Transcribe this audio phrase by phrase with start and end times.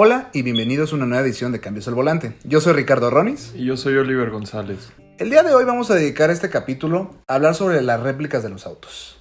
[0.00, 2.32] Hola y bienvenidos a una nueva edición de Cambios al Volante.
[2.44, 3.52] Yo soy Ricardo Ronis.
[3.56, 4.92] Y yo soy Oliver González.
[5.18, 8.48] El día de hoy vamos a dedicar este capítulo a hablar sobre las réplicas de
[8.48, 9.18] los autos.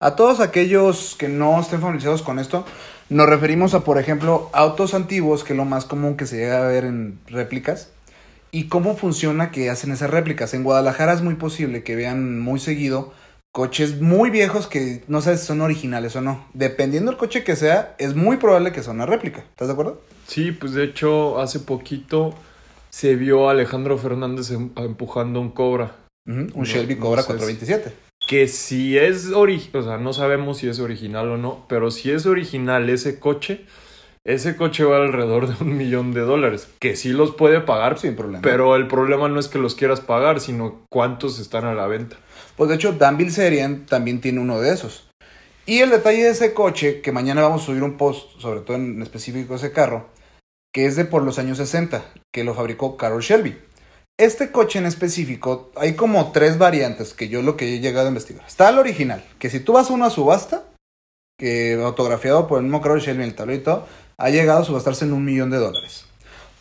[0.00, 2.66] A todos aquellos que no estén familiarizados con esto,
[3.08, 6.62] nos referimos a, por ejemplo, autos antiguos, que es lo más común que se llega
[6.62, 7.88] a ver en réplicas,
[8.50, 10.52] y cómo funciona que hacen esas réplicas.
[10.52, 13.14] En Guadalajara es muy posible que vean muy seguido
[13.52, 16.46] coches muy viejos que no sabes si son originales o no.
[16.54, 19.40] Dependiendo del coche que sea, es muy probable que sea una réplica.
[19.40, 20.00] ¿Estás de acuerdo?
[20.32, 22.34] Sí, pues de hecho hace poquito
[22.88, 25.96] se vio a Alejandro Fernández em- empujando un Cobra.
[26.26, 27.28] Un Shelby Cobra sé.
[27.28, 27.92] 427.
[28.26, 32.10] Que si es original, o sea, no sabemos si es original o no, pero si
[32.10, 33.66] es original ese coche,
[34.24, 36.68] ese coche vale alrededor de un millón de dólares.
[36.78, 38.40] Que sí los puede pagar, Sin problema.
[38.40, 42.16] pero el problema no es que los quieras pagar, sino cuántos están a la venta.
[42.56, 45.08] Pues de hecho, Dan Bilzerian también tiene uno de esos.
[45.66, 48.76] Y el detalle de ese coche, que mañana vamos a subir un post, sobre todo
[48.76, 50.08] en específico ese carro,
[50.72, 52.02] que es de por los años 60,
[52.32, 53.56] que lo fabricó Carroll Shelby.
[54.18, 58.08] Este coche en específico, hay como tres variantes que yo lo que he llegado a
[58.08, 58.44] investigar.
[58.46, 60.64] Está el original, que si tú vas a una subasta,
[61.38, 63.86] que autografiado por el mismo Carroll Shelby en el tablero y todo,
[64.18, 66.04] ha llegado a subastarse en un millón de dólares.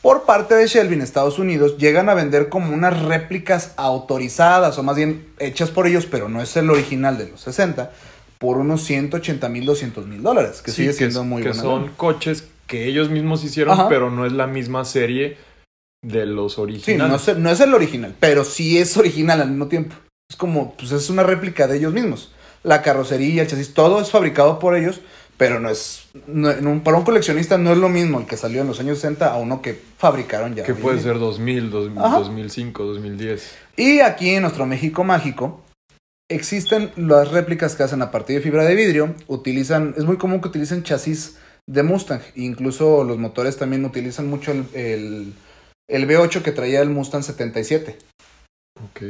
[0.02, 4.84] Por parte de Shelby en Estados Unidos llegan a vender como unas réplicas autorizadas o
[4.84, 7.92] más bien hechas por ellos, pero no es el original de los 60,
[8.40, 11.54] por unos 180 mil, 200 mil dólares, que Sí, sigue que siendo es- muy que
[11.54, 11.94] son lana.
[11.98, 13.90] coches que ellos mismos hicieron, Ajá.
[13.90, 15.36] pero no es la misma serie
[16.02, 17.10] de los Sí, originales.
[17.28, 19.94] no es, no es el original, pero sí es original al mismo tiempo.
[20.30, 22.32] Es como, pues es una réplica de ellos mismos.
[22.64, 25.02] La carrocería, el chasis, todo es fabricado por ellos,
[25.36, 28.68] pero no es, no- para un coleccionista no es lo mismo el que salió en
[28.68, 30.64] los años 60 a uno que fabricaron ya.
[30.64, 32.20] Que puede ser 2000, dos- Ajá.
[32.20, 33.52] 2005, 2010.
[33.76, 35.62] Y aquí en nuestro México mágico
[36.30, 39.16] existen las réplicas que hacen a partir de fibra de vidrio.
[39.28, 41.38] Utilizan, es muy común que utilicen chasis
[41.72, 42.22] de Mustang.
[42.36, 45.34] Incluso los motores también utilizan mucho el, el,
[45.90, 47.98] el V8 que traía el Mustang 77.
[48.86, 49.02] Ok.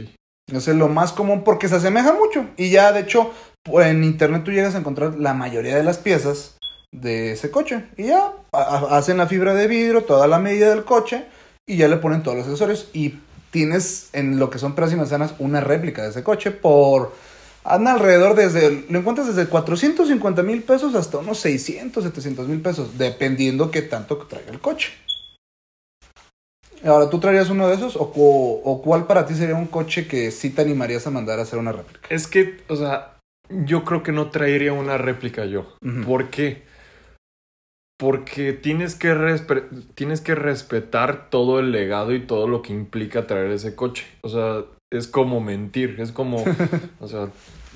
[0.52, 2.46] Eso es lo más común porque se asemeja mucho.
[2.58, 3.32] Y ya, de hecho,
[3.66, 6.58] en internet tú llegas a encontrar la mayoría de las piezas
[6.92, 7.86] de ese coche.
[7.98, 11.26] Y ya hacen la fibra de vidrio, toda la medida del coche,
[11.68, 12.90] y ya le ponen todos los accesorios.
[12.94, 17.14] Y tienes en lo que son y manzanas una réplica de ese coche por.
[17.64, 18.86] Anda alrededor desde.
[18.90, 24.18] Lo encuentras desde 450 mil pesos hasta unos 600, 700 mil pesos, dependiendo qué tanto
[24.18, 24.92] traiga el coche.
[26.84, 27.96] Ahora, ¿tú traerías uno de esos?
[27.96, 31.44] ¿O, o cuál para ti sería un coche que sí te animarías a mandar a
[31.44, 32.08] hacer una réplica?
[32.10, 35.76] Es que, o sea, yo creo que no traería una réplica yo.
[36.06, 36.64] ¿Por qué?
[38.00, 39.14] Porque tienes que,
[39.94, 44.06] tienes que respetar todo el legado y todo lo que implica traer ese coche.
[44.22, 46.44] O sea, es como mentir, es como,
[47.00, 47.30] o sea,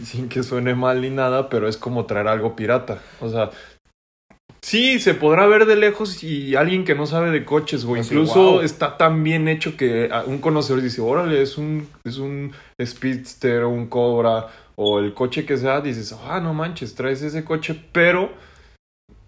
[0.04, 3.02] sin que suene mal ni nada, pero es como traer algo pirata.
[3.22, 3.52] O sea,
[4.62, 8.02] sí, se podrá ver de lejos y alguien que no sabe de coches o Así,
[8.02, 8.62] incluso wow.
[8.62, 12.52] está tan bien hecho que un conocedor dice, órale, es un, es un
[12.84, 17.46] Speedster o un Cobra o el coche que sea, dices, ah, no manches, traes ese
[17.46, 18.30] coche, pero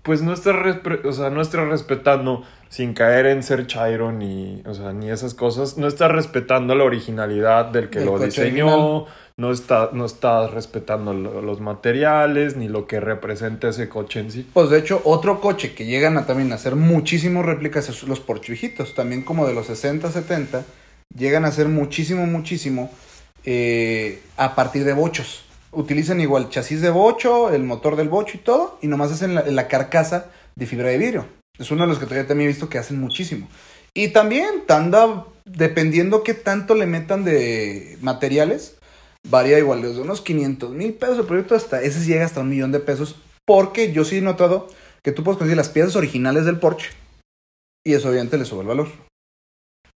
[0.07, 0.55] pues no estás,
[1.03, 5.33] o sea, no estás respetando, sin caer en ser chairo ni, o sea, ni esas
[5.33, 10.51] cosas, no estás respetando la originalidad del que Del lo diseñó, no, está, no estás
[10.51, 14.47] respetando lo- los materiales ni lo que representa ese coche en sí.
[14.53, 18.21] Pues de hecho, otro coche que llegan a también a hacer muchísimas réplicas es los
[18.21, 20.63] Porsche viejitos, también como de los 60, 70,
[21.15, 22.89] llegan a hacer muchísimo, muchísimo
[23.45, 25.43] eh, a partir de bochos.
[25.77, 29.67] Utilizan igual chasis de bocho, el motor del bocho y todo, y nomás hacen la,
[29.67, 31.27] carcasa de fibra de vidrio.
[31.59, 33.47] Es uno de los que todavía también he visto que hacen muchísimo.
[33.93, 38.77] Y también, anda, dependiendo qué tanto le metan de materiales,
[39.29, 42.71] varía igual desde unos 500 mil pesos el proyecto hasta, ese llega hasta un millón
[42.71, 43.15] de pesos,
[43.45, 44.69] porque yo sí he notado
[45.03, 46.89] que tú puedes conseguir las piezas originales del Porsche
[47.85, 49.06] y eso obviamente le sube el valor.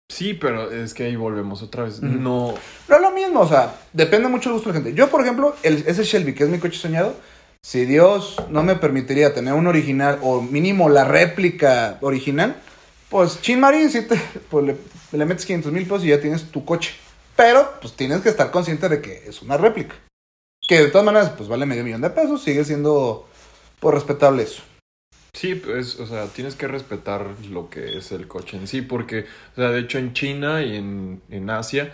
[0.09, 1.97] Sí, pero es que ahí volvemos otra vez.
[2.00, 2.07] Ujú.
[2.07, 2.53] No,
[2.88, 4.97] Pero es lo mismo, o sea, depende mucho del gusto de la gente.
[4.97, 7.13] Yo, por ejemplo, el, ese Shelby, que es mi coche soñado,
[7.62, 12.56] si Dios no me permitiría tener un original o mínimo la réplica original,
[13.09, 14.19] pues Chin Marín, si te,
[14.50, 14.77] pues le,
[15.12, 16.95] le metes 500 mil pesos y ya tienes tu coche.
[17.36, 19.95] Pero, pues tienes que estar consciente de que es una réplica.
[20.68, 23.27] Que de todas maneras, pues vale medio millón de pesos, sigue siendo,
[23.80, 24.63] pues, respetable eso.
[25.38, 29.25] Sí, pues, o sea, tienes que respetar lo que es el coche en sí, porque,
[29.51, 31.94] o sea, de hecho en China y en, en Asia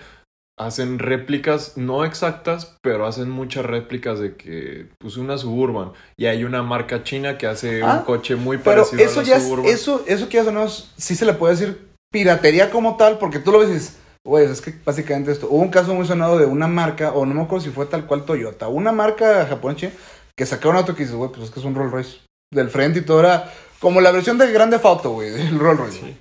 [0.58, 5.92] hacen réplicas no exactas, pero hacen muchas réplicas de que, pues, una Suburban.
[6.16, 9.24] Y hay una marca china que hace Ah, un coche muy Pero parecido eso a
[9.24, 9.66] la ya es, Suburban.
[9.66, 13.52] eso, eso que ya sonamos, sí se le puede decir piratería como tal, porque tú
[13.52, 16.46] lo ves y dices, güey, es que básicamente esto, hubo un caso muy sonado de
[16.46, 19.90] una marca, o no me acuerdo si fue tal cual Toyota, una marca japonesa
[20.38, 22.20] que sacaron un auto que dices, güey, pues es que es un Rolls Royce.
[22.54, 26.00] Del frente y todo era como la versión del Grande Auto, güey, del Rolls Royce.
[26.00, 26.16] Sí.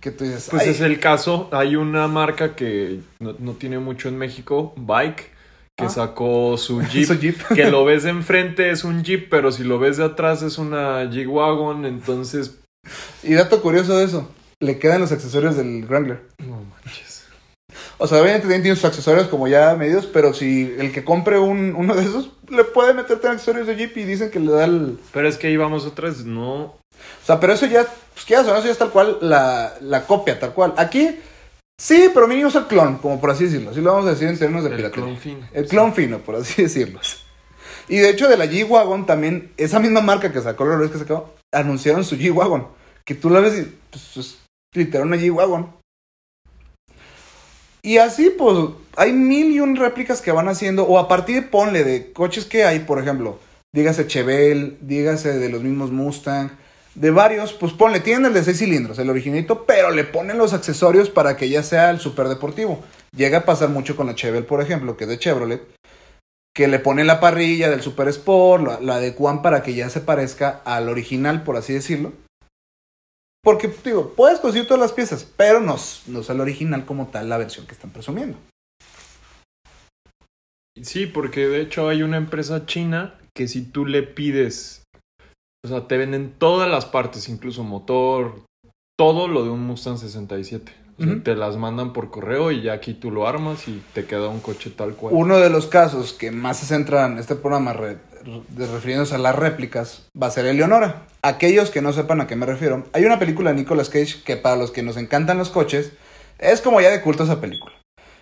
[0.00, 0.70] Que tú dices, Pues "Ay".
[0.70, 1.48] es el caso.
[1.52, 5.30] Hay una marca que no, no tiene mucho en México, Bike,
[5.78, 5.88] que Ah.
[5.88, 7.06] sacó su Jeep.
[7.06, 7.36] Su Jeep.
[7.54, 10.58] Que lo ves de enfrente es un Jeep, pero si lo ves de atrás es
[10.58, 11.84] una G-Wagon.
[11.86, 12.58] Entonces,
[13.22, 14.28] Y dato curioso de eso,
[14.60, 16.22] le quedan los accesorios del Wrangler.
[18.02, 21.38] O sea, obviamente también tiene sus accesorios como ya medios, pero si el que compre
[21.38, 24.64] un, uno de esos, le puede meterte accesorios de Jeep y dicen que le da
[24.64, 24.98] el...
[25.12, 26.24] Pero es que ahí vamos otra vez.
[26.24, 26.76] No, O
[27.24, 30.04] sea, pero eso ya, pues quieras o no, eso ya es tal cual la, la
[30.04, 30.74] copia, tal cual.
[30.78, 31.16] Aquí,
[31.80, 33.70] sí, pero mínimo es el clon, como por así decirlo.
[33.70, 35.04] Así lo vamos a decir en términos de el piratería.
[35.04, 35.48] clon fino.
[35.52, 36.98] El clon fino, por así decirlo.
[37.86, 40.98] Y de hecho, de la G-Wagon también, esa misma marca que sacó la vez que
[40.98, 42.66] sacó, anunciaron su G-Wagon.
[43.04, 44.38] Que tú la ves y, pues, es
[44.74, 45.81] literal una G-Wagon.
[47.84, 48.56] Y así, pues,
[48.96, 52.64] hay mil y un réplicas que van haciendo, o a partir, ponle, de coches que
[52.64, 53.40] hay, por ejemplo,
[53.72, 56.50] dígase Chevelle, dígase de los mismos Mustang,
[56.94, 60.52] de varios, pues ponle, tienen el de 6 cilindros, el originito, pero le ponen los
[60.52, 62.84] accesorios para que ya sea el superdeportivo.
[63.16, 65.62] Llega a pasar mucho con la Chevelle, por ejemplo, que es de Chevrolet,
[66.54, 70.00] que le ponen la parrilla del Super Sport, la, la adecuan para que ya se
[70.00, 72.12] parezca al original, por así decirlo.
[73.44, 77.28] Porque, digo, puedes conseguir todas las piezas, pero no, no es el original como tal
[77.28, 78.38] la versión que están presumiendo.
[80.82, 84.84] Sí, porque de hecho hay una empresa china que si tú le pides,
[85.64, 88.42] o sea, te venden todas las partes, incluso motor,
[88.98, 90.72] todo lo de un Mustang 67.
[90.98, 91.20] O sea, Ujú.
[91.22, 94.40] te las mandan por correo y ya aquí tú lo armas y te queda un
[94.40, 95.14] coche tal cual.
[95.14, 98.11] Uno de los casos que más se centra en este programa re- de-
[98.56, 101.02] refiriéndose a las réplicas va a ser Eleonora.
[101.22, 104.36] Aquellos que no sepan a qué me refiero, hay una película de Nicolas Cage que
[104.36, 105.92] para los que nos encantan los coches
[106.38, 107.74] es como ya de culto esa película.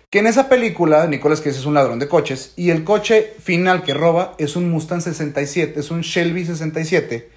[0.09, 3.83] Que en esa película Nicolas Cage es un ladrón de coches y el coche final
[3.83, 7.29] que roba es un Mustang 67, es un Shelby 67,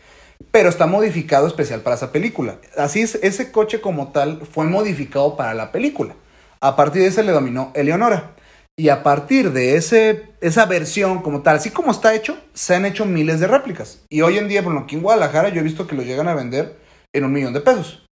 [0.51, 2.59] pero está modificado especial para esa película.
[2.77, 6.15] Así es, ese coche como tal fue modificado para la película.
[6.61, 8.34] A partir de ese le dominó Eleonora.
[8.77, 12.85] Y a partir de ese, esa versión como tal, así como está hecho, se han
[12.85, 14.01] hecho miles de réplicas.
[14.11, 16.35] Y hoy en día, bueno, aquí en Guadalajara yo he visto que lo llegan a
[16.35, 16.77] vender
[17.13, 18.05] en un millón de pesos.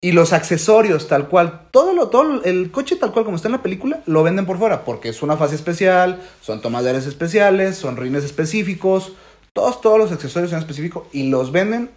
[0.00, 3.52] Y los accesorios tal cual, todo lo, todo el coche tal cual como está en
[3.52, 7.96] la película, lo venden por fuera, porque es una fase especial, son tomaderas especiales, son
[7.96, 9.12] rines específicos,
[9.52, 11.90] todos, todos los accesorios son específicos y los venden.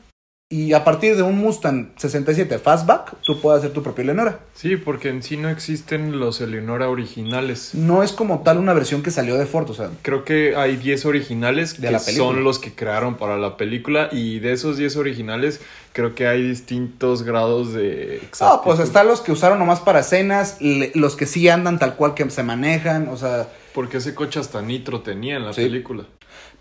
[0.47, 4.41] Y a partir de un Mustang 67 Fastback, tú puedes hacer tu propia Eleonora.
[4.53, 7.73] Sí, porque en sí no existen los Eleonora originales.
[7.73, 10.75] No es como tal una versión que salió de Ford, o sea, Creo que hay
[10.77, 14.77] 10 originales De que la son los que crearon para la película y de esos
[14.77, 15.61] 10 originales
[15.93, 18.83] creo que hay distintos grados de Ah, pues exactitud.
[18.83, 22.43] están los que usaron nomás para escenas, los que sí andan tal cual que se
[22.43, 25.63] manejan, o sea, Porque ese coche hasta nitro tenía en la Sí.
[25.63, 26.05] película.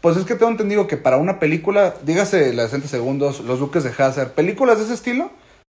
[0.05, 3.59] Pues es que tengo entendido que para una película, dígase la de 60 segundos, los
[3.59, 5.31] duques de Hazard, películas de ese estilo,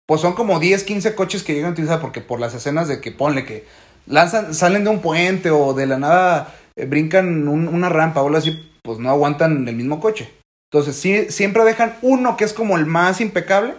[0.09, 3.03] pues son como 10, 15 coches que llegan a utilizar porque por las escenas de
[3.03, 3.67] que ponle que
[4.07, 8.27] lanzan, salen de un puente o de la nada eh, brincan un- una rampa o
[8.29, 10.31] algo así, pues no aguantan el mismo coche.
[10.73, 13.75] Entonces, sí, siempre dejan uno que es como el más impecable.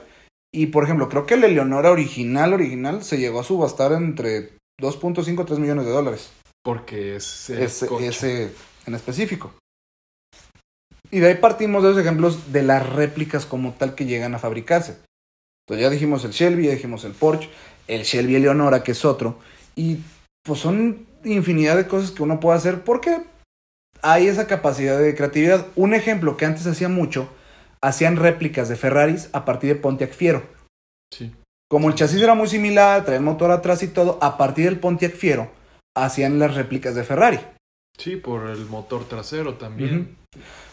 [0.53, 5.45] Y por ejemplo, creo que el Eleonora original, original, se llegó a subastar entre 2.5
[5.45, 6.29] 3 millones de dólares.
[6.63, 8.07] Porque es ese, coche.
[8.07, 8.51] ese
[8.85, 9.51] en específico.
[11.13, 14.39] Y de ahí partimos de los ejemplos de las réplicas como tal que llegan a
[14.39, 14.97] fabricarse.
[15.61, 17.51] Entonces ya dijimos el Shelby, ya dijimos el Porsche,
[17.87, 19.37] el Shelby Eleonora, que es otro.
[19.75, 19.99] Y
[20.43, 23.21] pues son infinidad de cosas que uno puede hacer porque
[24.01, 25.67] hay esa capacidad de creatividad.
[25.75, 27.29] Un ejemplo que antes hacía mucho,
[27.79, 30.41] hacían réplicas de Ferraris a partir de Pontiac Fiero.
[31.13, 31.31] Sí.
[31.69, 34.79] Como el chasis era muy similar, traía el motor atrás y todo, a partir del
[34.79, 35.51] Pontiac Fiero
[35.95, 37.39] hacían las réplicas de Ferrari.
[37.97, 40.15] Sí, por el motor trasero también.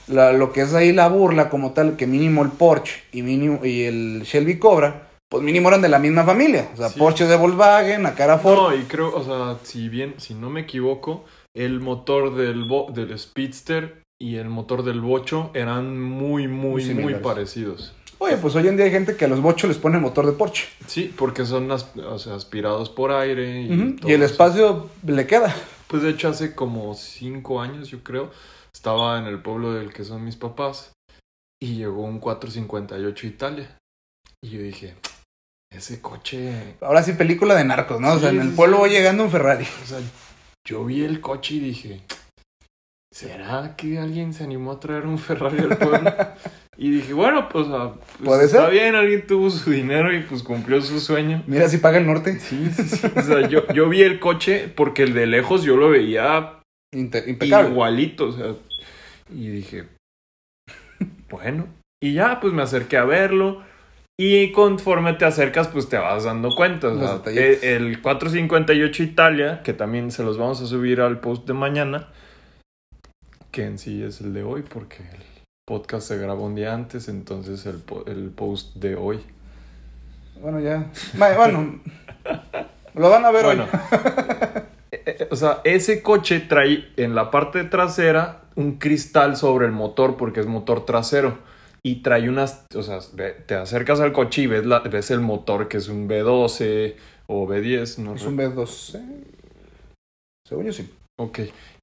[0.09, 3.65] La- lo que es ahí la burla como tal, que mínimo el Porsche y, mínimo,
[3.65, 6.71] y el Shelby Cobra, pues mínimo eran de la misma familia.
[6.73, 6.99] O sea, Sí.
[6.99, 8.57] Porsche de Volkswagen, acá era Ford.
[8.57, 11.25] No, y creo, o sea, si bien, si no me equivoco,
[11.55, 17.15] el motor del, Bo- del Speedster y el motor del Bocho eran muy, muy, muy,
[17.15, 17.95] parecidos.
[18.19, 20.33] Oye, pues hoy en día hay gente que a los bochos les pone motor de
[20.33, 20.65] Porsche.
[20.87, 23.62] Sí, porque son as- o sea, aspirados por aire.
[23.62, 24.33] Y, todo Y el eso.
[24.33, 25.55] espacio le queda.
[25.91, 28.31] Pues de hecho hace como cinco años, yo creo,
[28.73, 30.93] estaba en el pueblo del que son mis papás
[31.61, 33.77] y llegó un 458 Italia.
[34.41, 34.95] Y yo dije,
[35.73, 38.13] ese coche, Ahora sí, película de narcos, ¿no?
[38.13, 38.83] o sea, en el pueblo sí.
[38.83, 39.67] va llegando un Ferrari.
[39.83, 39.99] o sea,
[40.65, 42.03] yo vi el coche y dije,
[43.13, 46.15] ¿será que alguien se animó a traer un Ferrari al pueblo?
[46.83, 48.71] Y dije, bueno, pues, ah, pues, ¿Puede está ser?
[48.73, 51.43] bien, alguien tuvo su dinero y pues cumplió su sueño.
[51.47, 52.41] Mira si paga el norte.
[52.41, 53.07] Sí, sí, sí.
[53.15, 56.61] O sea, yo, yo vi el coche porque el de lejos yo lo veía
[56.95, 57.69] Inte- impecable.
[57.71, 58.55] igualito, o sea.
[59.31, 59.85] Y dije,
[61.29, 61.69] bueno,
[62.03, 63.63] Y ya, pues me acerqué a verlo.
[64.19, 66.89] Y conforme te acercas, pues te vas dando cuenta.
[66.89, 71.47] O sea, eh, el 458 Italia, que también se los vamos a subir al post
[71.47, 72.09] de mañana,
[73.51, 75.23] que en sí es el de hoy, porque el
[75.71, 79.21] podcast se grabó un día antes, entonces el, el post de hoy.
[80.43, 80.91] Bueno, ya.
[81.17, 81.79] Bueno,
[82.95, 83.79] lo van a ver Bueno, hoy.
[84.91, 89.73] eh, eh, o sea, ese coche trae en la parte trasera un cristal sobre el
[89.73, 91.39] motor porque es motor trasero.
[91.85, 92.99] Y trae unas, o sea,
[93.47, 96.97] te acercas al coche y ves, la, ves el motor que es un B12
[97.29, 99.00] o B10, no Es un B12.
[100.49, 100.93] Según yo sí.
[101.17, 101.39] Ok.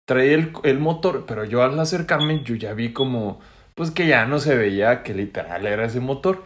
[0.05, 3.39] Trae el, el motor, pero yo al acercarme yo ya vi como,
[3.77, 6.43] pues que ya no se veía que literal era ese motor.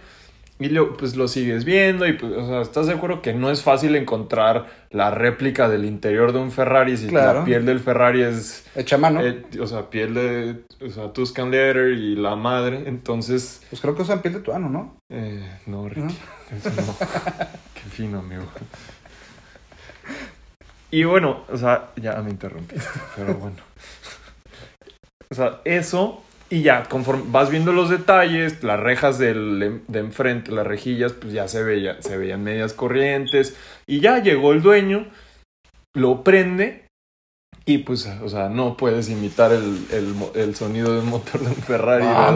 [0.59, 3.49] Y lo, pues lo sigues viendo y pues, o sea, ¿estás de acuerdo que no
[3.49, 7.39] es fácil encontrar la réplica del interior de un Ferrari si Claro.
[7.39, 9.21] la piel del Ferrari es, Echa mano.
[9.25, 12.83] eh, o sea, piel de, o sea, Tuscan Leather y la madre?
[12.85, 14.97] Entonces, Pues creo que usan piel de tuano, ¿no?
[15.09, 16.09] eh, no, Ricky, ¿No?
[16.55, 16.95] eso no.
[17.73, 18.43] Qué fino, amigo.
[20.91, 23.57] Y bueno, o sea, ya me interrumpiste, pero bueno.
[25.31, 26.21] O sea, eso,
[26.51, 31.31] y ya, conforme vas viendo los detalles, las rejas del, de enfrente, las rejillas, pues
[31.31, 33.55] ya se, veía, se veían medias corrientes,
[33.87, 35.07] y ya llegó el dueño,
[35.95, 36.85] lo prende,
[37.65, 39.85] y pues, o sea, no puedes imitar el,
[40.35, 42.05] el, sonido de un motor de un Ferrari.
[42.05, 42.31] Ah,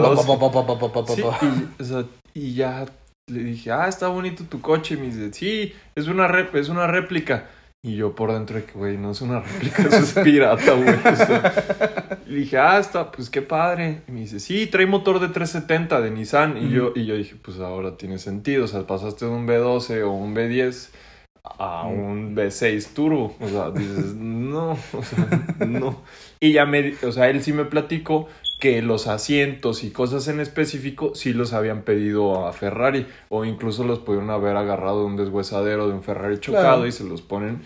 [1.40, 2.86] Sí, y, o sea, y ya
[3.28, 4.94] le dije, ah, está bonito tu coche.
[4.94, 7.50] Y me dice, sí, es una, rep es una réplica.
[7.82, 10.88] Y yo por dentro de que, güey, no es una réplica, eso es pirata, güey.
[10.88, 14.02] O sea, y dije, ah, está, pues qué padre.
[14.08, 16.56] Y me dice, sí, trae motor de 370 de Nissan.
[16.56, 18.64] Y, yo, y yo dije, pues ahora tiene sentido.
[18.64, 20.88] O sea, pasaste de un B12 o un B10
[21.58, 23.36] a un V6 turbo.
[23.40, 26.02] O sea, dices, no, o sea, no.
[26.40, 30.40] Y ya me, o sea, él sí me platicó que los asientos y cosas en
[30.40, 35.16] específico sí los habían pedido a Ferrari o incluso los pudieron haber agarrado de un
[35.16, 36.86] deshuesadero de un Ferrari chocado Claro.
[36.86, 37.62] y se los ponen.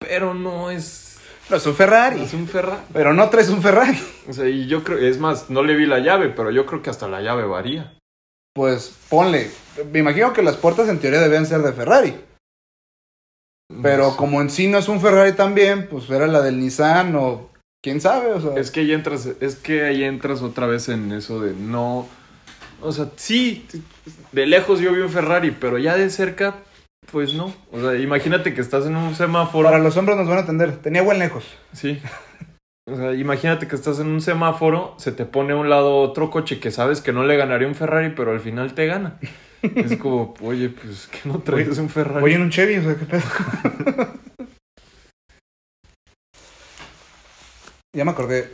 [0.00, 1.18] Pero no es,
[1.50, 2.20] No, es un Ferrari.
[2.20, 2.82] es un Ferrari.
[2.92, 3.98] Pero no traes un Ferrari.
[4.28, 6.82] O sea, y yo creo, es más, no le vi la llave, pero yo creo
[6.82, 7.96] que hasta la llave varía.
[8.54, 9.50] Pues ponle.
[9.92, 12.14] Me imagino que las puertas en teoría deben ser de Ferrari.
[13.82, 14.16] Pero No sé.
[14.16, 17.50] como en sí no es un Ferrari también, pues era la del Nissan o
[17.86, 18.60] quién sabe, o sea.
[18.60, 22.08] Es que ahí entras, es que ahí entras otra vez en eso de no.
[22.82, 23.64] O sea, sí,
[24.32, 26.56] de lejos yo vi un Ferrari, pero ya de cerca,
[27.12, 27.54] pues no.
[27.70, 29.68] O sea, imagínate que estás en un semáforo.
[29.68, 30.78] Para los hombres nos van a atender.
[30.78, 31.44] Tenía buen lejos.
[31.74, 32.00] Sí.
[32.90, 36.28] O sea, imagínate que estás en un semáforo, se te pone a un lado otro
[36.28, 39.20] coche que sabes que no le ganaría un Ferrari, pero al final te gana.
[39.62, 42.20] Es como, oye, pues que no traes un Ferrari.
[42.20, 44.08] Voy en un Chevy, o sea, qué pedo.
[47.96, 48.52] ya me acordé.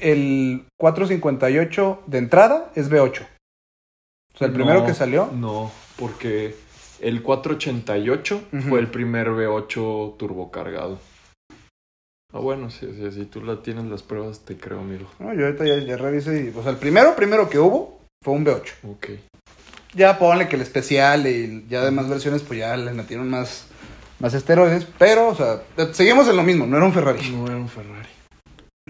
[0.00, 3.22] El 458 de entrada es V8.
[4.34, 5.26] O sea, el primero que salió.
[5.32, 6.54] No, porque
[7.00, 8.62] el 488 Ujú.
[8.68, 10.98] fue el primer V8 turbocargado.
[12.34, 15.06] Ah, bueno, si, si, si tú la tienes las pruebas, te creo, amigo.
[15.18, 16.44] No, yo ahorita ya, ya revisé.
[16.54, 18.72] y- o sea, el primero, primero que hubo fue un V8.
[18.88, 19.08] Ok.
[19.94, 23.66] Ya ponle que el especial y ya demás versiones, pues ya le metieron más,
[24.20, 24.86] más esteroides.
[24.98, 25.62] Pero, o sea,
[25.92, 27.30] seguimos en lo mismo, no era un Ferrari.
[27.30, 28.08] No era un Ferrari.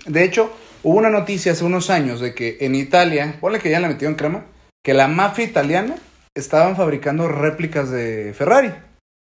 [0.06, 0.50] De hecho,
[0.82, 4.16] hubo una noticia hace unos años de que en Italia, ponle que ya la metieron
[4.16, 4.44] crema,
[4.84, 5.96] que la mafia italiana
[6.34, 8.72] estaban fabricando réplicas de Ferrari.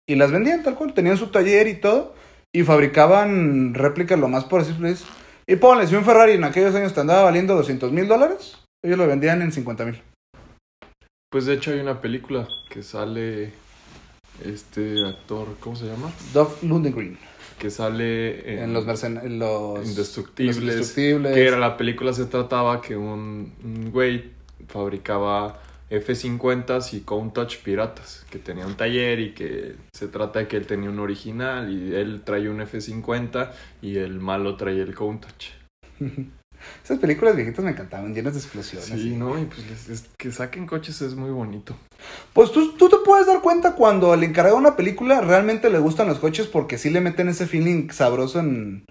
[0.08, 2.16] Y las vendían tal cual, tenían su taller y todo.
[2.54, 5.06] Y fabricaban réplicas lo más posibles.
[5.48, 8.98] Y ponle, si un Ferrari en aquellos años te andaba valiendo 200 mil dólares, ellos
[8.98, 10.02] lo vendían en 50 mil.
[11.32, 13.54] Pues de hecho hay una película que sale
[14.44, 16.12] este actor, ¿cómo se llama?
[16.34, 17.18] Dolph Lundgren.
[17.60, 20.56] Que sale en, En los, mercen- en los Indestructibles.
[20.58, 21.34] los Indestructibles.
[21.34, 24.32] Que era la película se trataba que un, un güey
[24.68, 30.56] fabricaba F50s y Countach piratas, que tenía un taller y que se trata de que
[30.58, 33.52] él tenía un original y él traía un F50
[33.82, 35.48] y el malo traía el Countach.
[36.84, 38.88] Esas películas viejitas me encantaban, llenas de explosiones.
[38.88, 39.40] Sí, ¿no?
[39.42, 41.76] Y pues es- que saquen coches es muy bonito.
[42.40, 45.78] Pues tú, tú te puedes dar cuenta cuando al encargado de una película realmente le
[45.78, 48.86] gustan los coches porque sí le meten ese feeling sabroso en,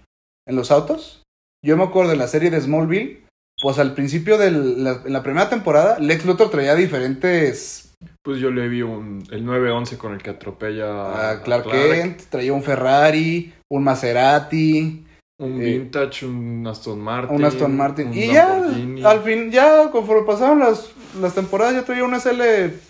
[0.47, 1.23] en los autos.
[1.64, 3.25] Yo me acuerdo de la serie de Smallville,
[3.62, 7.95] pues al principio de la, en la primera temporada, Lex Luthor traía diferentes...
[8.23, 12.52] Pues yo le vi un, el 911 con el que atropella a Clark Kent, traía
[12.52, 15.07] un Ferrari, un Maserati,
[15.40, 17.37] Un Eh, vintage, un Aston Martin.
[17.37, 18.09] un Aston Martin.
[18.09, 18.57] un Y ya,
[19.04, 20.90] al fin, ya conforme pasaron las,
[21.21, 22.40] las temporadas, ya traía un SL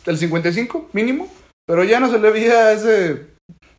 [0.07, 1.29] del 55 mínimo,
[1.67, 3.27] pero ya no se le veía ese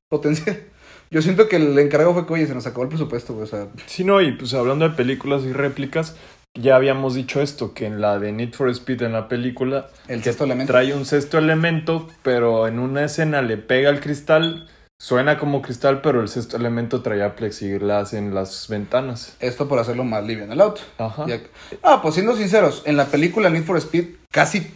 [0.10, 0.64] potencial.
[1.12, 3.48] Yo siento que el encargado fue que, oye, se nos acabó el presupuesto, güey, o
[3.48, 6.16] sea, Sí, no, y pues hablando de películas y réplicas,
[6.56, 10.22] ya habíamos dicho esto, que en la de Need for Speed en la película El
[10.24, 10.72] sexto elemento.
[10.72, 14.68] trae un sexto elemento, pero en una escena le pega el cristal,
[15.02, 19.36] suena como cristal, pero el sexto elemento traía plexiglas en las ventanas.
[19.40, 20.82] Esto por hacerlo más liviano el auto.
[20.98, 21.26] Ajá.
[21.28, 21.40] Ya-
[21.84, 24.72] Ah, pues siendo sinceros, en la película Need for Speed, casi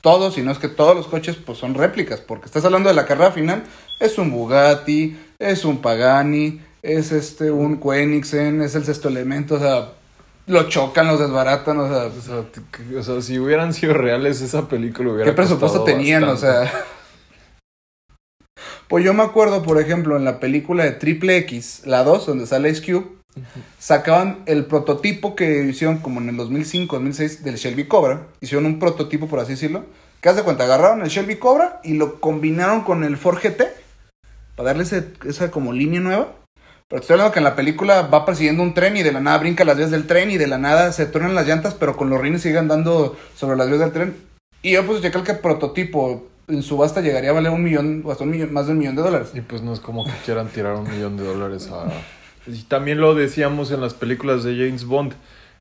[0.00, 2.94] todos, si no es que todos los coches, pues son réplicas, porque estás hablando de
[2.94, 3.62] la carrera final,
[4.00, 9.58] es un Bugatti, es un Pagani, es este, un Koenigsen, es el sexto elemento, o
[9.58, 9.92] sea,
[10.46, 12.04] lo chocan, los desbaratan, o sea,
[12.98, 16.24] O sea, o si hubieran sido reales, esa película hubiera ¿qué presupuesto tenían?
[16.24, 16.70] O sea...
[18.88, 22.46] Pues yo me acuerdo, por ejemplo, en la película de Triple X, la 2, donde
[22.46, 23.06] sale Ice Cube,
[23.78, 28.22] sacaban el prototipo que hicieron como en el 2005, 2006 del Shelby Cobra.
[28.40, 29.84] Hicieron un prototipo, por así decirlo.
[30.20, 30.64] ¿Qué hace cuenta?
[30.64, 33.64] Agarraron el Shelby Cobra y lo combinaron con el Ford GT
[34.56, 36.32] para darle ese- esa como línea nueva.
[36.88, 39.36] Pero estoy hablando que en la película va persiguiendo un tren y de la nada
[39.38, 42.08] brinca las vías del tren y de la nada se tornan las llantas, pero con
[42.08, 44.16] los rines siguen andando sobre las vías del tren.
[44.62, 48.30] Y yo pues que el prototipo en subasta llegaría a valer un millón hasta un
[48.30, 49.30] millón, más de un millón de dólares.
[49.34, 51.86] Y pues no es como que quieran tirar un millón de dólares a...
[52.46, 55.14] Y también lo decíamos en las películas de James Bond.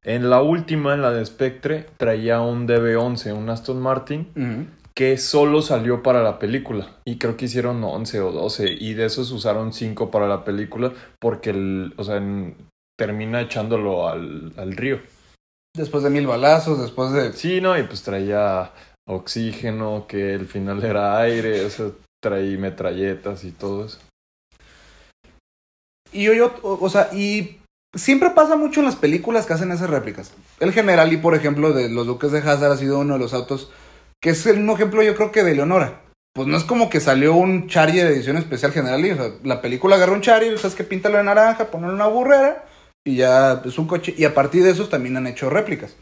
[0.04, 5.62] En la última, en la de Spectre, traía un DB11, un Aston Martin, que solo
[5.62, 6.88] salió para la película.
[7.04, 8.70] Y creo que hicieron 11 o 12.
[8.80, 12.56] Y de esos usaron 5 para la película porque, el, o sea, en-
[12.98, 15.00] termina echándolo al, al río.
[15.76, 17.34] Después de mil balazos, después de...
[17.34, 18.72] Sí, no, y pues traía
[19.08, 21.88] oxígeno, que el final era aire, o sea,
[22.22, 24.00] traía metralletas y todo eso.
[26.12, 27.60] Y yo, yo, o, sea, y
[27.96, 30.32] siempre pasa mucho en las películas que hacen esas réplicas.
[30.60, 33.34] El General y por ejemplo, de los Duques de Hazard ha sido uno de los
[33.34, 33.72] autos
[34.22, 36.02] que es mismo ejemplo, yo creo que de Leonora.
[36.34, 39.32] Pues no es como que salió un Charger de edición especial General y, o sea,
[39.44, 42.66] la película agarra un Charger, sabes que píntalo de naranja, ponerle una burrera
[43.04, 44.14] y ya es un coche.
[44.18, 45.96] Y a partir de esos también han hecho réplicas.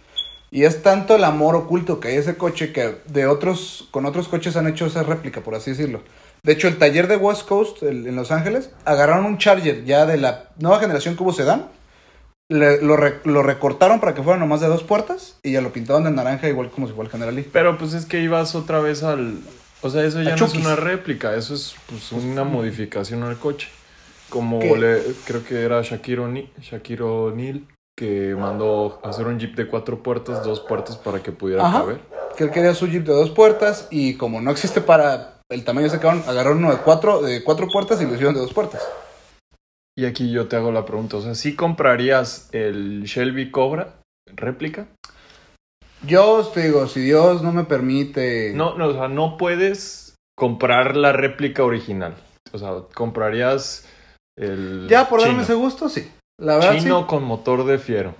[0.56, 4.30] Y es tanto el amor oculto que hay ese coche que de otros, con otros
[4.30, 6.02] coches han hecho esa réplica, por así decirlo.
[6.44, 10.06] De hecho, el taller de West Coast el- en Los Ángeles agarraron un Charger ya
[10.06, 11.68] de la nueva generación que hubo sedán,
[12.48, 15.74] le- lo, re- lo recortaron para que fuera nomás de dos puertas y ya lo
[15.74, 17.50] pintaron de naranja igual como si fuera el General Lee.
[17.52, 19.40] Pero pues es que ibas otra vez al...
[19.82, 23.68] O sea, eso ya no es una réplica, eso es pues una modificación al coche.
[24.30, 26.24] Como le, creo que era Shakiro
[27.26, 27.62] O'Neal
[27.98, 31.80] que mandó hacer un jeep de cuatro puertas, dos puertas para que pudiera Ajá.
[31.80, 32.00] caber.
[32.36, 35.88] Que él quería su Jeep de dos puertas y como no existe para el tamaño
[35.88, 38.86] ese cabrón, agarraron uno de cuatro, de cuatro puertas y lo hicieron de dos puertas.
[39.98, 44.88] Y aquí yo te hago la pregunta, o sea, ¿sí comprarías el Shelby Cobra réplica?
[46.06, 48.52] Yo te digo, si Dios no me permite...
[48.54, 52.16] No, no, o sea, no puedes comprar la réplica original.
[52.52, 53.88] O sea, comprarías
[54.38, 56.12] el Ya por darme ese gusto, sí.
[56.40, 57.06] La verdad, chino sí.
[57.08, 58.16] con motor de fiero.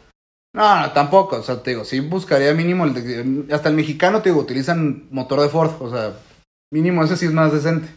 [0.54, 1.38] No, no, tampoco.
[1.38, 5.08] O sea, te digo, sí buscaría mínimo el de- Hasta el mexicano, te digo, utilizan
[5.12, 5.72] motor de Ford.
[5.82, 6.14] O sea,
[6.72, 7.88] mínimo ese sí es más decente.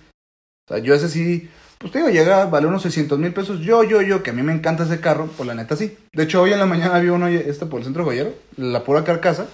[0.68, 1.48] O sea, yo ese sí...
[1.78, 3.60] Pues te digo, llega a valer unos 600 mil pesos.
[3.60, 5.96] Yo, yo, yo, que a mí me encanta ese carro, pues la neta sí.
[6.12, 9.04] De hecho, hoy en la mañana vi uno este por el centro joyero, la pura
[9.04, 9.46] carcasa.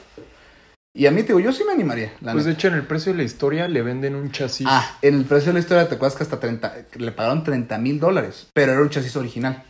[0.97, 2.13] Y a mí, te digo, yo sí me animaría.
[2.21, 4.67] La Pues de hecho, en el precio de la historia le venden un chasis.
[4.71, 7.79] Ah, en el precio de la historia te acuerdas que hasta 30, le pagaron 30
[7.79, 9.65] mil dólares, pero era un chasis original.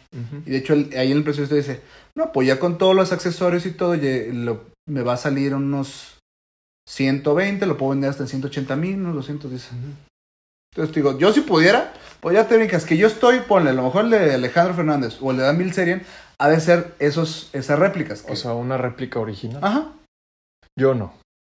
[0.46, 1.80] Y de hecho, el- ahí en el precio usted dice,
[2.14, 6.18] no, pues ya con todos los accesorios y todo, lo- me va a salir unos
[6.86, 9.70] 120, lo puedo vender hasta en 180 mil, unos 210.
[10.74, 13.82] Entonces te digo, yo si pudiera, pues ya técnicas que yo estoy, ponle, a lo
[13.84, 16.02] mejor el de Alejandro Fernández o el de Dan Bilzerian,
[16.38, 18.22] ha de ser esos, esas réplicas.
[18.22, 19.60] que- O sea, una réplica original.
[19.64, 19.92] Ajá,
[20.78, 21.14] Yo no.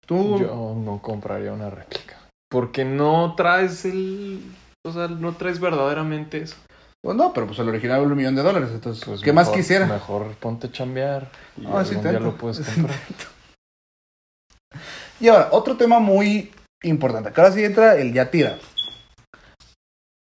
[0.06, 2.18] tú, Yo no compraría una réplica.
[2.50, 4.42] Porque no traes el.
[4.86, 6.56] O sea, no traes verdaderamente eso.
[7.02, 9.50] pues no, pero pues el original vale un millón de dólares, entonces, Pues ¿qué más
[9.50, 9.86] quisiera?
[9.88, 11.30] Mejor ponte a chambear.
[11.58, 12.20] Y Ah, sí, día intento.
[12.20, 12.98] lo puedes comprar.
[15.20, 16.52] Y ahora, otro tema muy
[16.84, 17.32] importante.
[17.32, 18.58] Que ahora sí entra el ya tira.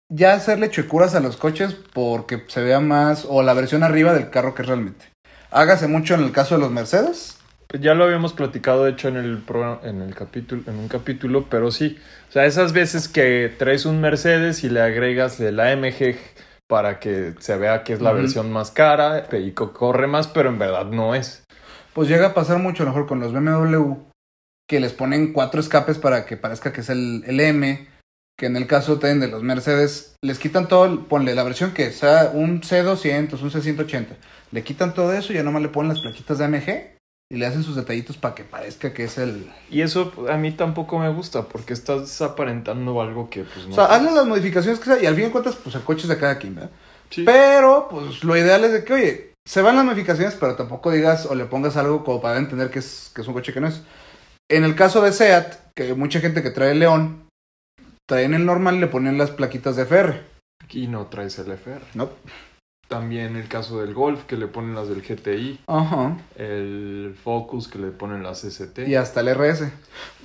[0.10, 4.30] Ya hacerle checuras a los coches porque se vea más, o la versión arriba del
[4.30, 5.06] carro que realmente.
[5.52, 7.38] Hágase mucho en el caso de los Mercedes.
[7.80, 11.46] Ya lo habíamos platicado, de hecho, en el programa, en el capítulo, en un capítulo,
[11.50, 11.98] pero sí.
[12.30, 16.16] O sea, esas veces que traes un Mercedes y le agregas el AMG
[16.68, 20.50] para que se vea que es la versión más cara y co- corre más, pero
[20.50, 21.44] en verdad no es.
[21.94, 23.96] Pues llega a pasar mucho a lo mejor con los BMW,
[24.68, 27.88] que les ponen cuatro escapes para que parezca que es el, el M.
[28.38, 32.32] Que en el caso de los Mercedes, les quitan todo, ponle la versión que sea
[32.34, 34.16] un C200, un C180.
[34.52, 37.01] Le quitan todo eso y ya nomás le ponen las plaquitas de AMG
[37.32, 40.52] y le hacen sus detallitos para que parezca que es el, Y eso a mí
[40.52, 43.72] tampoco me gusta porque estás aparentando algo que pues no.
[43.72, 46.02] O sea, hazle las modificaciones que sea y al fin de cuentas, pues el coche
[46.02, 46.72] es de cada quien, ¿verdad?
[47.10, 47.24] Sí.
[47.24, 51.26] Pero, pues lo ideal es de que, oye, se van las modificaciones, pero tampoco digas
[51.26, 53.68] o le pongas algo como para entender que es, que es un coche que no
[53.70, 53.82] es.
[54.50, 57.30] En el caso de SEAT, que mucha gente que trae el León,
[58.10, 60.22] traen el normal y le ponen las plaquitas de FR.
[60.62, 61.82] Aquí no traes el FR.
[61.94, 62.10] No.
[62.92, 65.62] También el caso del Golf, que le ponen las del GTI.
[65.68, 66.18] Ajá.
[66.36, 68.86] El Focus, que le ponen las ST.
[68.86, 69.72] Y hasta el RS.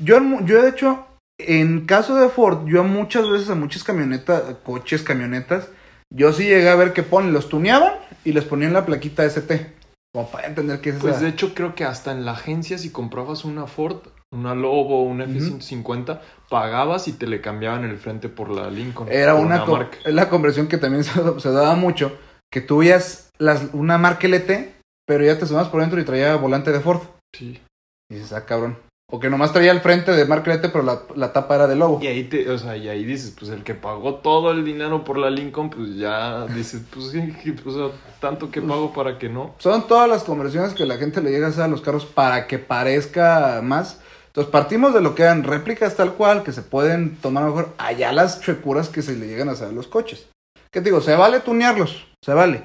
[0.02, 1.06] Yo, yo de hecho,
[1.38, 5.68] en caso de Ford, yo muchas veces a muchas camionetas, coches, camionetas,
[6.12, 7.92] yo sí llegué a ver que ponen, los tuneaban
[8.24, 9.74] y les ponían la plaquita ST.
[10.12, 12.78] Como para entender que es Pues esa- de hecho creo que hasta en la agencia
[12.78, 13.98] si comprabas una Ford,
[14.32, 19.08] una Lobo, una F-150, pagabas y te le cambiaban el frente por la Lincoln.
[19.08, 19.98] Era una, co- marca.
[20.04, 22.12] es la conversión que también se, se daba mucho,
[22.50, 24.74] que tú veías las, una marca LT,
[25.06, 27.00] pero ya te sumabas por dentro y traía volante de Ford.
[27.32, 27.60] Sí.
[28.10, 28.78] Y dices, ah, cabrón.
[29.08, 31.76] O que nomás traía el frente de marca LT, pero la, la tapa era de
[31.76, 32.00] logo.
[32.02, 35.04] Y ahí te, o sea, y ahí dices, pues el que pagó todo el dinero
[35.04, 37.20] por la Lincoln, pues ya dices, pues sí,
[37.64, 39.54] o sea, tanto que pago para que no.
[39.58, 42.48] Son todas las conversiones que la gente le llega a hacer a los carros para
[42.48, 44.00] que parezca más.
[44.26, 48.12] Entonces partimos de lo que eran réplicas tal cual, que se pueden tomar mejor allá
[48.12, 50.26] las checuras que se le llegan a hacer a los coches.
[50.70, 51.00] ¿Qué te digo?
[51.00, 52.64] Se vale tunearlos, se vale.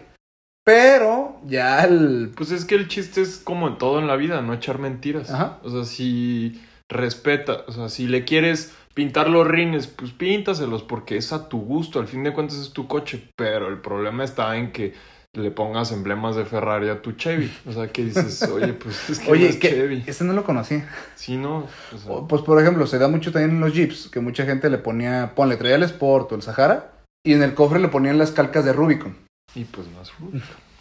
[0.64, 2.32] Pero ya el...
[2.36, 5.32] Pues es que el chiste es como en todo en la vida, no echar mentiras.
[5.32, 5.58] Ajá.
[5.64, 11.18] O sea, si respeta, o sea, si le quieres pintar los rines, pues píntaselos porque
[11.18, 14.56] es a tu gusto, al fin de cuentas es tu coche, pero el problema está
[14.58, 14.94] en que
[15.34, 17.52] le pongas emblemas de Ferrari a tu Chevy.
[17.66, 20.04] O sea, que dices, oye, pues es que no Oye, es que Chevy.
[20.06, 20.84] ese no lo conocí.
[21.16, 21.68] Sí, no.
[21.94, 24.70] O sea, Pues por ejemplo, se da mucho también en los Jeeps, que mucha gente
[24.70, 26.92] le ponía, ponle, traía el Sport o el Sahara,
[27.26, 29.16] y en el cofre le ponían las calcas de Rubicon.
[29.56, 30.42] y pues más Rubicon.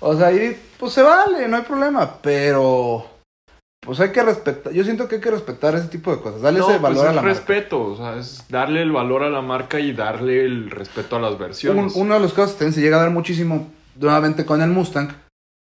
[0.00, 3.04] O sea, ahí pues se vale, no hay problema, pero
[3.84, 6.60] pues hay que respetar, yo siento que hay que respetar ese tipo de cosas, darle
[6.60, 7.34] No, ese pues valor a es la marca.
[7.36, 11.20] respeto, o sea, es darle el valor a la marca y darle el respeto a
[11.20, 11.96] las Un- versiones.
[11.96, 15.08] uno de los casos que también se llega a dar muchísimo nuevamente con el Mustang,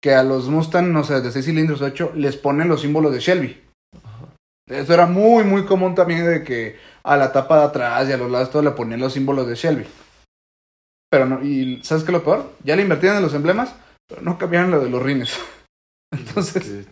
[0.02, 3.20] que a los Mustang, no sé, de 6 cilindros 8, les ponen los símbolos de
[3.20, 3.62] Shelby.
[4.68, 6.76] Eso era muy, muy común también de que
[7.12, 9.54] a la tapa de atrás y a los lados todo le ponían los símbolos de
[9.54, 9.86] Shelby.
[11.10, 12.52] Pero no, y ¿sabes qué es lo peor?
[12.64, 13.74] Ya le invertían en los emblemas,
[14.06, 15.38] pero no cambiaron lo de los rines.
[16.12, 16.86] Entonces,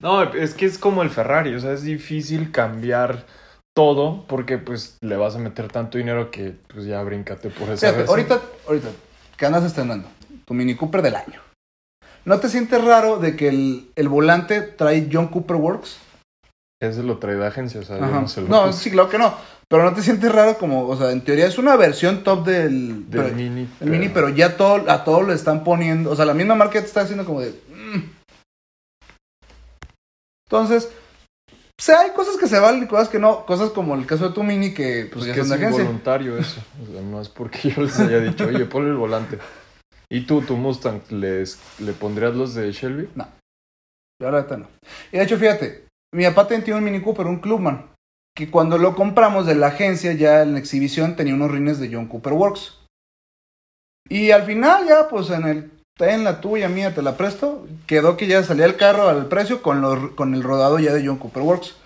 [0.00, 3.24] No, es que es como el Ferrari, o sea, es difícil cambiar
[3.76, 7.86] todo porque pues le vas a meter tanto dinero que pues ya bríncate por esa
[7.88, 8.08] Fíjate, vez.
[8.10, 8.88] ahorita, ahorita,
[9.36, 10.08] ¿qué andas estrenando?
[10.44, 11.40] Tu Mini Cooper del año.
[12.24, 15.98] ¿No te sientes raro de que el, el volante trae John Cooper Works?
[16.80, 19.18] Ese lo trae de agencia, o sea, yo no se lo No, sí, claro que
[19.18, 19.34] no.
[19.68, 23.08] Pero no te sientes raro como, o sea, en teoría es una versión top del,
[23.10, 23.68] del pero- Mini.
[23.80, 26.80] el Mini, pero ya todo, a todo lo están poniendo, o sea, la misma marca
[26.80, 27.50] te está haciendo como de...
[27.50, 28.10] mm.
[30.46, 30.90] Entonces,
[31.50, 34.28] o sea, hay cosas que se valen y cosas que no, cosas como el caso
[34.28, 36.60] de tu Mini que pues, Pues ya que es involuntario eso.
[36.82, 39.38] O sea, no es porque yo les haya dicho, oye, ponle el volante.
[40.10, 43.08] ¿Y tú, tu Mustang, les, le pondrías los de Shelby?
[43.16, 44.68] La verdad no.
[45.10, 47.90] Y de hecho, fíjate, mi papá tenía un Mini Cooper, un Clubman,
[48.34, 51.92] que cuando lo compramos de la agencia, ya en la exhibición tenía unos rines de
[51.92, 52.78] John Cooper Works.
[54.08, 58.16] Y al final ya, pues en el en la tuya, mía, te la presto, quedó
[58.16, 61.18] que ya salía el carro al precio con, los, con el rodado ya de John
[61.18, 61.76] Cooper Works.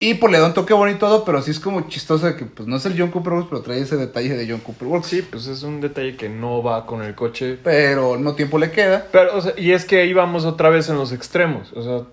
[0.00, 2.34] Y pues le da un toque bonito y todo, pero sí es como chistoso de
[2.34, 4.88] que pues no es el John Cooper Works, pero trae ese detalle de John Cooper
[4.88, 5.06] Works.
[5.06, 7.56] Sí, pues es un detalle que no va con el coche.
[7.62, 9.06] Pero mismo tiempo le queda.
[9.12, 11.72] Pero, o sea, y es que ahí vamos otra vez en los extremos.
[11.74, 12.06] O sea,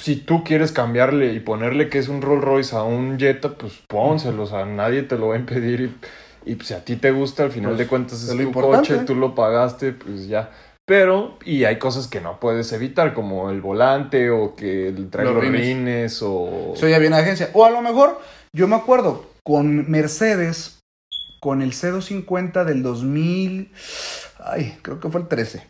[0.00, 3.74] si tú quieres cambiarle y ponerle que es un Rolls Royce a un Jetta, pues
[3.88, 4.42] pónselo.
[4.42, 5.80] O sea, nadie te lo va a impedir.
[6.44, 8.36] Y, y, pues, si a ti te gusta, al final Pues, de cuentas es es
[8.36, 10.50] tu coche, tú lo pagaste, pues ya.
[10.86, 15.24] Pero, y hay cosas que no puedes evitar, como el volante o que el trae
[15.24, 15.60] Los los rines.
[15.60, 16.72] rines o...
[16.76, 17.48] Eso ya viene agencia.
[17.54, 18.20] O a lo mejor,
[18.52, 20.80] yo me acuerdo, con Mercedes,
[21.40, 23.72] con el C250 del 2000,
[24.44, 25.66] ay, creo que fue el 13.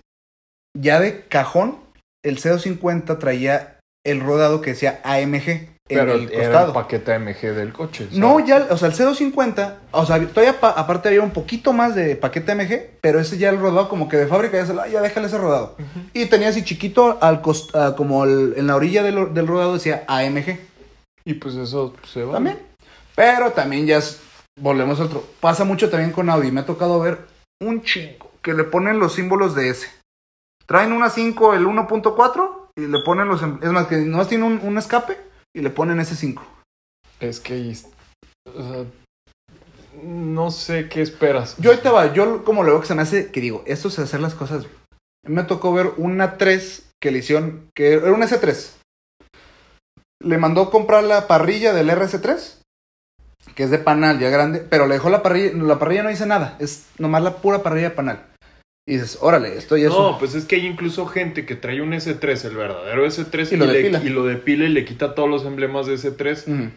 [0.76, 1.78] Ya de cajón,
[2.24, 3.73] el C250 traía
[4.04, 5.48] el rodado que decía AMG
[5.86, 6.66] en Pero el era costado.
[6.68, 8.08] el paquete AMG del coche.
[8.12, 11.94] No, ya, o sea, el C250, o sea, todavía pa- aparte había un poquito más
[11.94, 14.80] de paquete AMG, pero ese ya el rodado como que de fábrica ya se lo-
[14.82, 15.76] ah, ya déjale ese rodado.
[16.14, 19.74] Y tenía así chiquito, al cost- ah, como el- en la orilla del, del rodado
[19.74, 20.58] decía AMG.
[21.26, 22.34] Y pues eso pues, se va.
[22.34, 22.58] También.
[23.14, 24.20] Pero también ya es,
[24.58, 25.24] volvemos a otro.
[25.40, 26.50] Pasa mucho también con Audi.
[26.50, 27.18] Me ha tocado ver
[27.62, 29.86] un chingo que le ponen los símbolos de S.
[30.66, 33.42] Traen una 5, el 1.4 y le ponen los...
[33.42, 35.18] em- Es más, que nomás tiene un, un escape
[35.54, 36.42] y le ponen ese 5.
[37.20, 37.74] Es que
[38.46, 38.84] o sea,
[40.02, 41.56] no sé qué esperas.
[41.58, 43.88] Yo ahí te va, yo como lo veo que se me hace, que digo, esto
[43.88, 44.66] es hacer las cosas.
[45.26, 48.72] Me tocó ver una 3 que le hicieron, que era un S3.
[50.22, 52.60] Le mandó comprar la parrilla del RS3,
[53.54, 56.26] que es de panal ya grande, pero le dejó la parrilla, la parrilla no dice
[56.26, 58.26] nada, es nomás la pura parrilla de panal.
[58.86, 59.92] Y dices, órale, esto ya es...
[59.94, 63.52] No, un- pues es que hay incluso gente que trae un S3, el verdadero S3,
[63.52, 64.02] Y lo le- depila.
[64.04, 66.70] y lo depila y le quita todos los emblemas de S3 Ujú.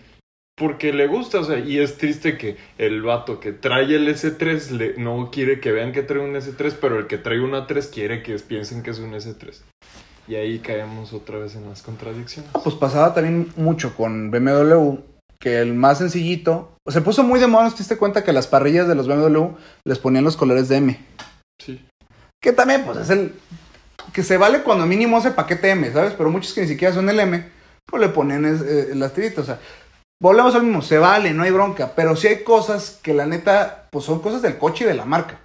[0.58, 4.70] porque le gusta, o sea, y es triste que el vato que trae el S3
[4.72, 7.88] le, no quiere que vean que trae un S3, pero el que trae una 3
[7.88, 9.62] quiere que piensen que es un S3.
[10.30, 12.50] Y ahí caemos otra vez en las contradicciones.
[12.64, 14.96] Pues pasaba también mucho con BMW,
[15.40, 16.72] que el más sencillito...
[16.88, 19.56] Se puso muy de moda, ¿no te diste cuenta que las parrillas de los BMW
[19.86, 21.00] les ponían los colores de M?
[21.62, 21.82] Sí.
[22.42, 23.34] Que también, pues, es el...
[24.14, 26.14] Que se vale cuando mínimo ese paquete M, ¿sabes?
[26.18, 27.46] Pero muchos que ni siquiera son el M,
[27.86, 29.60] pues le ponen es- eh, las tiritas, o sea...
[30.20, 33.88] Volvemos al mismo, se vale, no hay bronca, pero sí hay cosas que la neta,
[33.92, 35.40] pues son cosas del coche y de la marca.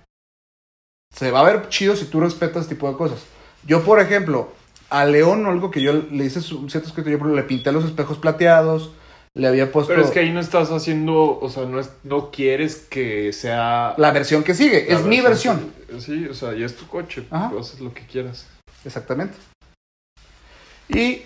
[1.15, 3.19] Se va a ver chido si tú respetas este tipo de cosas.
[3.67, 4.51] Yo, por ejemplo,
[4.89, 8.17] a León, algo que yo le hice su- cierto escrito, yo le pinté los espejos
[8.17, 8.93] plateados,
[9.35, 12.31] le había puesto Pero es que ahí no estás haciendo, o sea, no, es, no
[12.31, 13.93] quieres que sea...
[13.99, 15.71] la versión que sigue, la es mi versión.
[16.01, 17.51] Sí, o sea, y es tu coche, Ajá.
[17.51, 18.47] tú haces lo que quieras.
[18.85, 19.35] Exactamente.
[20.89, 21.23] Y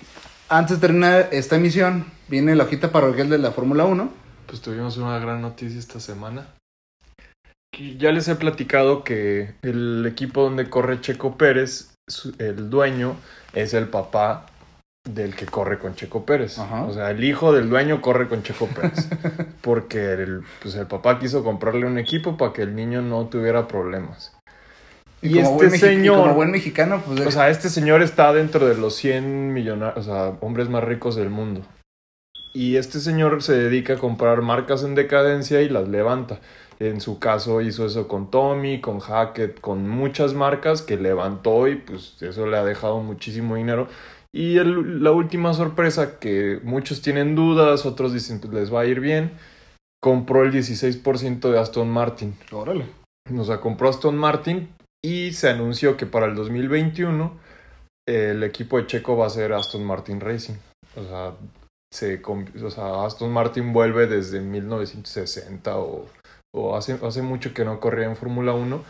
[0.48, 4.10] antes de terminar esta emisión, viene la hojita parroquial de la Fórmula 1.
[4.46, 6.46] Pues tuvimos una gran noticia esta semana.
[7.98, 11.94] Ya les he platicado que el equipo donde corre Checo Pérez,
[12.38, 13.16] el dueño,
[13.52, 14.46] es el papá
[15.04, 16.58] del que corre con Checo Pérez.
[16.58, 16.84] Ajá.
[16.84, 19.08] O sea, el hijo del dueño corre con Checo Pérez.
[19.62, 23.68] porque el, pues el papá quiso comprarle un equipo para que el niño no tuviera
[23.68, 24.35] problemas.
[25.22, 26.16] Y, como este buen mexi- y señor...
[26.18, 30.10] como buen mexicano, pues O sea, este señor está dentro de los 100 millonarios, o
[30.10, 31.62] sea, hombres más ricos del mundo.
[32.52, 36.40] Y este señor se dedica a comprar marcas en decadencia y las levanta.
[36.78, 41.76] En su caso hizo eso con Tommy, con Hackett, con muchas marcas que levantó y
[41.76, 43.88] pues eso le ha dejado muchísimo dinero.
[44.32, 48.86] Y el- la última sorpresa que muchos tienen dudas, otros dicen que les va a
[48.86, 49.32] ir bien,
[50.02, 52.34] compró el 16% de Aston Martin.
[52.52, 52.84] órale.
[53.36, 54.68] O sea, compró Aston Martin
[55.06, 57.38] y se anunció que para el 2021
[58.08, 60.54] eh, el equipo de Checo va a ser Aston Martin Racing.
[60.96, 61.32] O sea,
[61.92, 66.06] se, o sea Aston Martin vuelve desde 1960 o,
[66.54, 68.82] o hace, hace mucho que no corría en Fórmula 1.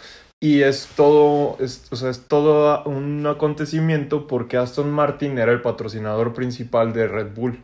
[0.42, 5.62] Y es todo, es, o sea, es todo un acontecimiento porque Aston Martin era el
[5.62, 7.62] patrocinador principal de Red Bull.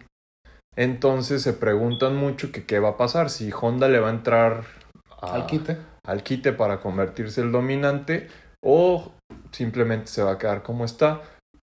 [0.74, 4.64] Entonces se preguntan mucho que qué va a pasar, si Honda le va a entrar
[5.20, 5.76] a- Al quite.
[6.06, 8.28] al quite para convertirse el dominante
[8.64, 9.12] o
[9.50, 11.22] simplemente se va a quedar como está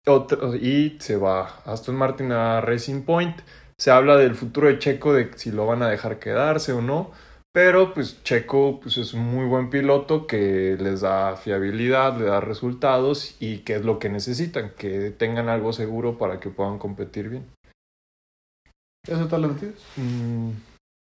[0.08, 3.42] Otro- y se va Aston Martin a Racing Point.
[3.78, 7.12] Se habla del futuro de Checo, de si lo van a dejar quedarse o no.
[7.52, 12.40] Pero pues Checo pues, es un muy buen piloto que les da fiabilidad, le da
[12.40, 17.30] resultados y que es lo que necesitan, que tengan algo seguro para que puedan competir
[17.30, 17.46] bien.
[19.08, 19.82] ¿Eso es todas las noticias?
[19.98, 20.50] Mm,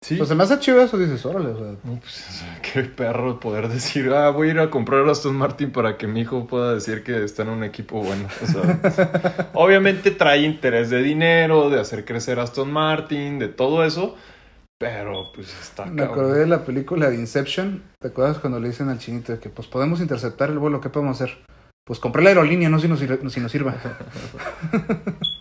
[0.06, 0.16] sí.
[0.18, 3.68] Pues se me hace chido eso, dices, órale, o sea, No, pues, qué perro poder
[3.68, 6.74] decir, ah, voy a ir a comprar a Aston Martin para que mi hijo pueda
[6.74, 8.28] decir que está en un equipo bueno.
[8.44, 13.84] O sea, obviamente trae interés de dinero, de hacer crecer a Aston Martin, de todo
[13.84, 14.16] eso,
[14.78, 16.14] pero pues está Me cabrón.
[16.26, 17.82] acordé de la película de Inception.
[18.00, 20.82] ¿Te acuerdas cuando le dicen al chinito de que pues podemos interceptar el vuelo?
[20.82, 21.38] ¿Qué podemos hacer?
[21.86, 23.76] Pues comprar la aerolínea, no si nos, si nos sirva.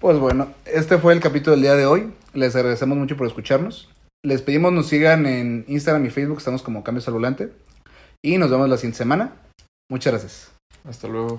[0.00, 2.12] pues bueno, este fue el capítulo del día de hoy.
[2.32, 3.88] Les agradecemos mucho por escucharnos.
[4.24, 7.52] Les pedimos nos sigan en Instagram y Facebook, estamos como Cambios al Volante.
[8.22, 9.32] Y nos vemos la siguiente semana.
[9.90, 10.52] Muchas gracias.
[10.84, 11.38] Hasta luego.